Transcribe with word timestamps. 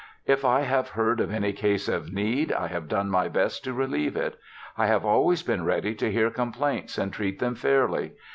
If 0.25 0.43
I 0.43 0.61
have 0.61 0.89
heard 0.89 1.19
of 1.19 1.31
any 1.31 1.53
case 1.53 1.87
of 1.87 2.11
need, 2.11 2.51
I 2.51 2.65
have 2.65 2.87
done 2.87 3.11
my 3.11 3.27
best 3.27 3.63
to 3.65 3.71
relieve 3.73 4.15
it. 4.15 4.35
I 4.75 4.87
have 4.87 5.05
always 5.05 5.43
been 5.43 5.63
ready 5.63 5.93
to 5.93 6.11
hear 6.11 6.31
complaints 6.31 6.97
and 6.97 7.13
treat 7.13 7.37
them 7.37 7.53
fairly. 7.53 8.13